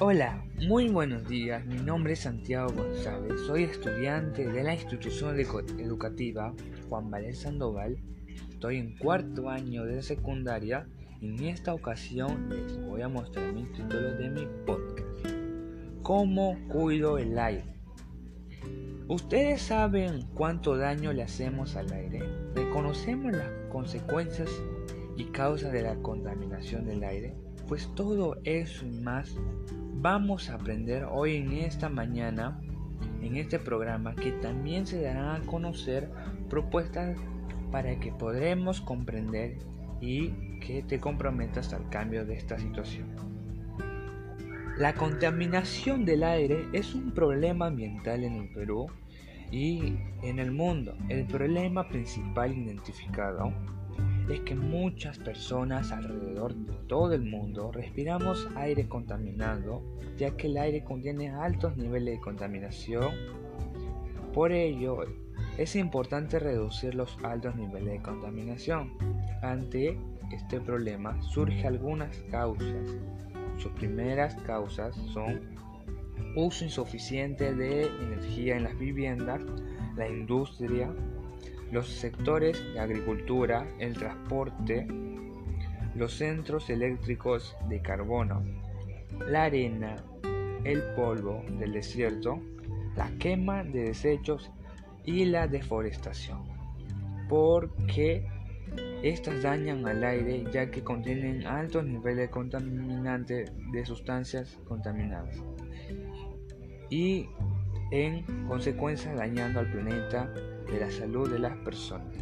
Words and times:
Hola, 0.00 0.44
muy 0.68 0.88
buenos 0.90 1.28
días. 1.28 1.66
Mi 1.66 1.74
nombre 1.74 2.12
es 2.12 2.20
Santiago 2.20 2.72
González. 2.72 3.40
Soy 3.48 3.64
estudiante 3.64 4.46
de 4.46 4.62
la 4.62 4.74
institución 4.74 5.36
educativa 5.40 6.54
Juan 6.88 7.10
Valer 7.10 7.34
Sandoval. 7.34 7.98
Estoy 8.48 8.76
en 8.76 8.96
cuarto 8.96 9.50
año 9.50 9.84
de 9.86 10.00
secundaria 10.04 10.86
y 11.20 11.30
en 11.30 11.44
esta 11.46 11.74
ocasión 11.74 12.48
les 12.48 12.80
voy 12.86 13.02
a 13.02 13.08
mostrar 13.08 13.52
mi 13.52 13.64
título 13.72 14.14
de 14.14 14.30
mi 14.30 14.46
podcast. 14.64 15.26
¿Cómo 16.02 16.56
cuido 16.68 17.18
el 17.18 17.36
aire? 17.36 17.64
¿Ustedes 19.08 19.62
saben 19.62 20.28
cuánto 20.32 20.76
daño 20.76 21.12
le 21.12 21.24
hacemos 21.24 21.74
al 21.74 21.92
aire? 21.92 22.22
¿Reconocemos 22.54 23.32
las 23.32 23.50
consecuencias 23.68 24.48
y 25.16 25.24
causas 25.24 25.72
de 25.72 25.82
la 25.82 25.96
contaminación 25.96 26.86
del 26.86 27.02
aire? 27.02 27.47
Pues 27.68 27.86
todo 27.94 28.38
eso 28.44 28.86
y 28.86 28.92
más 28.92 29.36
vamos 30.00 30.48
a 30.48 30.54
aprender 30.54 31.04
hoy 31.04 31.36
en 31.36 31.52
esta 31.52 31.90
mañana 31.90 32.58
en 33.22 33.36
este 33.36 33.58
programa 33.58 34.14
que 34.14 34.32
también 34.32 34.86
se 34.86 35.02
darán 35.02 35.42
a 35.42 35.46
conocer 35.46 36.10
propuestas 36.48 37.18
para 37.70 38.00
que 38.00 38.10
podremos 38.10 38.80
comprender 38.80 39.58
y 40.00 40.30
que 40.60 40.82
te 40.82 40.98
comprometas 40.98 41.74
al 41.74 41.86
cambio 41.90 42.24
de 42.24 42.34
esta 42.36 42.58
situación. 42.58 43.08
La 44.78 44.94
contaminación 44.94 46.06
del 46.06 46.22
aire 46.22 46.68
es 46.72 46.94
un 46.94 47.12
problema 47.12 47.66
ambiental 47.66 48.24
en 48.24 48.34
el 48.34 48.48
Perú 48.48 48.86
y 49.50 49.96
en 50.22 50.38
el 50.38 50.52
mundo. 50.52 50.96
El 51.10 51.26
problema 51.26 51.86
principal 51.88 52.56
identificado 52.56 53.52
es 54.28 54.40
que 54.40 54.54
muchas 54.54 55.18
personas 55.18 55.90
alrededor 55.90 56.54
de 56.54 56.74
todo 56.86 57.14
el 57.14 57.22
mundo 57.22 57.72
respiramos 57.72 58.48
aire 58.56 58.86
contaminado, 58.86 59.82
ya 60.16 60.36
que 60.36 60.48
el 60.48 60.58
aire 60.58 60.84
contiene 60.84 61.30
altos 61.30 61.76
niveles 61.76 62.16
de 62.16 62.20
contaminación. 62.20 63.10
Por 64.34 64.52
ello, 64.52 65.00
es 65.56 65.74
importante 65.76 66.38
reducir 66.38 66.94
los 66.94 67.16
altos 67.22 67.56
niveles 67.56 67.94
de 67.94 68.02
contaminación. 68.02 68.92
Ante 69.42 69.98
este 70.30 70.60
problema 70.60 71.20
surgen 71.22 71.66
algunas 71.66 72.16
causas. 72.30 72.96
Sus 73.56 73.72
primeras 73.72 74.34
causas 74.42 74.94
son 75.12 75.40
uso 76.36 76.64
insuficiente 76.64 77.54
de 77.54 77.86
energía 77.86 78.56
en 78.56 78.64
las 78.64 78.78
viviendas, 78.78 79.40
la 79.96 80.08
industria, 80.08 80.92
los 81.70 81.88
sectores 81.88 82.62
de 82.72 82.80
agricultura, 82.80 83.66
el 83.78 83.94
transporte, 83.94 84.86
los 85.94 86.14
centros 86.14 86.70
eléctricos 86.70 87.56
de 87.68 87.80
carbono, 87.82 88.42
la 89.26 89.44
arena, 89.44 89.96
el 90.64 90.82
polvo 90.94 91.44
del 91.58 91.72
desierto, 91.72 92.40
la 92.96 93.10
quema 93.18 93.64
de 93.64 93.84
desechos 93.84 94.50
y 95.04 95.24
la 95.24 95.46
deforestación, 95.46 96.42
porque 97.28 98.26
estas 99.02 99.42
dañan 99.42 99.86
al 99.86 100.02
aire 100.04 100.44
ya 100.52 100.70
que 100.70 100.82
contienen 100.82 101.46
altos 101.46 101.84
niveles 101.84 102.30
contaminantes 102.30 103.52
de 103.72 103.86
sustancias 103.86 104.58
contaminadas. 104.66 105.36
Y 106.90 107.28
en 107.90 108.22
consecuencia 108.46 109.14
dañando 109.14 109.60
al 109.60 109.70
planeta 109.70 110.32
de 110.70 110.80
la 110.80 110.90
salud 110.90 111.30
de 111.30 111.38
las 111.38 111.56
personas. 111.58 112.16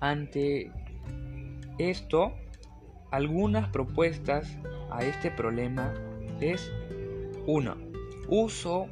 Ante 0.00 0.70
esto, 1.78 2.32
algunas 3.10 3.68
propuestas 3.68 4.56
a 4.90 5.04
este 5.04 5.30
problema 5.30 5.92
es 6.40 6.72
1. 7.46 7.76
Uso 8.28 8.86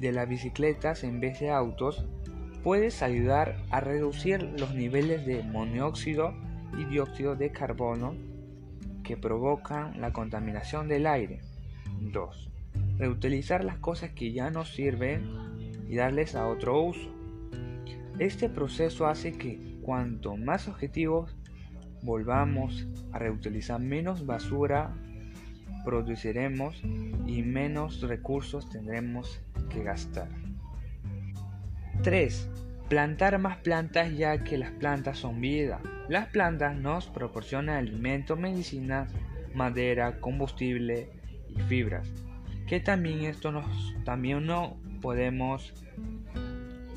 de 0.00 0.12
las 0.12 0.28
bicicletas 0.28 1.04
en 1.04 1.20
vez 1.20 1.40
de 1.40 1.50
autos 1.50 2.04
puedes 2.62 3.02
ayudar 3.02 3.56
a 3.70 3.80
reducir 3.80 4.42
los 4.58 4.74
niveles 4.74 5.26
de 5.26 5.42
monóxido 5.42 6.34
y 6.78 6.84
dióxido 6.84 7.36
de 7.36 7.50
carbono 7.50 8.14
que 9.02 9.16
provocan 9.16 10.00
la 10.00 10.12
contaminación 10.12 10.88
del 10.88 11.06
aire. 11.06 11.40
2. 12.00 12.53
Reutilizar 12.98 13.64
las 13.64 13.78
cosas 13.78 14.10
que 14.10 14.32
ya 14.32 14.50
no 14.50 14.64
sirven 14.64 15.24
y 15.88 15.96
darles 15.96 16.34
a 16.34 16.46
otro 16.46 16.80
uso. 16.82 17.10
Este 18.18 18.48
proceso 18.48 19.06
hace 19.06 19.32
que 19.32 19.78
cuanto 19.82 20.36
más 20.36 20.68
objetivos 20.68 21.36
volvamos 22.02 22.86
a 23.12 23.18
reutilizar 23.18 23.80
menos 23.80 24.26
basura 24.26 24.94
produciremos 25.84 26.82
y 27.26 27.42
menos 27.42 28.00
recursos 28.00 28.68
tendremos 28.70 29.40
que 29.68 29.84
gastar. 29.84 30.28
3. 32.02 32.48
Plantar 32.88 33.38
más 33.38 33.58
plantas 33.58 34.16
ya 34.16 34.42
que 34.42 34.58
las 34.58 34.72
plantas 34.72 35.18
son 35.18 35.40
vida. 35.40 35.80
Las 36.08 36.26
plantas 36.28 36.76
nos 36.76 37.08
proporcionan 37.08 37.76
alimento, 37.76 38.36
medicina, 38.36 39.06
madera, 39.54 40.20
combustible 40.20 41.08
y 41.48 41.60
fibras. 41.62 42.10
También 42.80 43.24
esto 43.24 43.52
nos 43.52 43.94
también 44.04 44.46
no 44.46 44.76
podemos 45.00 45.72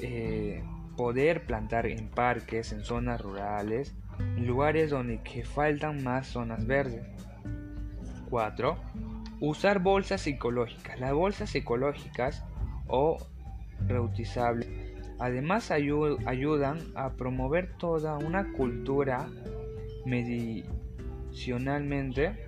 eh, 0.01 0.63
poder 0.95 1.45
plantar 1.45 1.87
en 1.87 2.09
parques, 2.09 2.71
en 2.71 2.83
zonas 2.83 3.21
rurales, 3.21 3.95
lugares 4.37 4.89
donde 4.89 5.21
que 5.21 5.43
faltan 5.43 6.03
más 6.03 6.27
zonas 6.27 6.65
verdes. 6.65 7.05
4. 8.29 8.77
Usar 9.39 9.79
bolsas 9.79 10.25
ecológicas. 10.27 10.99
Las 10.99 11.13
bolsas 11.13 11.55
ecológicas 11.55 12.43
o 12.87 13.17
reutilizables 13.87 14.67
además 15.19 15.71
ayudan 15.71 16.79
a 16.95 17.13
promover 17.13 17.71
toda 17.77 18.17
una 18.17 18.51
cultura 18.53 19.27
medicinalmente 20.05 22.46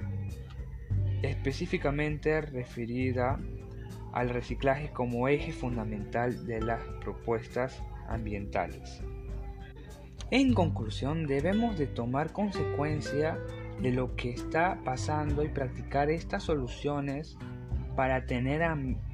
específicamente 1.22 2.42
referida 2.42 3.40
al 4.14 4.30
reciclaje 4.30 4.90
como 4.92 5.28
eje 5.28 5.52
fundamental 5.52 6.46
de 6.46 6.62
las 6.62 6.82
propuestas 7.02 7.82
ambientales. 8.08 9.02
En 10.32 10.54
conclusión, 10.54 11.26
debemos 11.26 11.78
de 11.78 11.88
tomar 11.88 12.32
consecuencia 12.32 13.38
de 13.82 13.92
lo 13.92 14.16
que 14.16 14.32
está 14.32 14.80
pasando 14.84 15.44
y 15.44 15.50
practicar 15.50 16.10
estas 16.12 16.44
soluciones 16.44 17.38
para 17.96 18.26
tener 18.26 18.62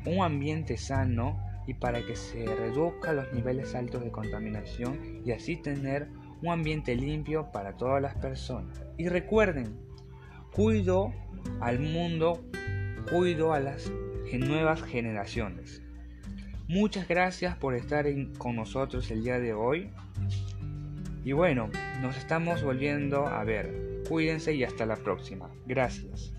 un 0.06 0.24
ambiente 0.24 0.78
sano 0.78 1.40
y 1.68 1.74
para 1.74 2.06
que 2.06 2.16
se 2.16 2.46
reduzcan 2.46 3.16
los 3.16 3.34
niveles 3.34 3.74
altos 3.76 4.04
de 4.04 4.12
contaminación 4.12 5.22
y 5.26 5.32
así 5.32 5.56
tener 5.56 6.10
un 6.42 6.52
ambiente 6.52 6.96
limpio 6.96 7.52
para 7.52 7.78
todas 7.78 8.02
las 8.02 8.16
personas. 8.16 8.84
Y 8.98 9.08
recuerden, 9.08 9.78
cuido 10.56 11.14
al 11.60 11.80
mundo, 11.80 12.42
cuido 13.12 13.52
a 13.52 13.60
las 13.60 13.92
nuevas 14.32 14.82
generaciones. 14.84 15.82
Muchas 16.70 17.10
gracias 17.10 17.58
por 17.58 17.76
estar 17.76 18.06
con 18.38 18.56
nosotros 18.56 19.12
el 19.12 19.24
día 19.24 19.38
de 19.40 19.54
hoy. 19.54 19.90
Y 21.26 21.34
bueno, 21.34 21.70
nos 22.02 22.18
estamos 22.18 22.64
volviendo 22.64 23.28
a 23.28 23.44
ver. 23.44 24.04
Cuídense 24.08 24.54
y 24.54 24.64
hasta 24.64 24.86
la 24.86 24.96
próxima. 24.96 25.50
Gracias. 25.66 26.34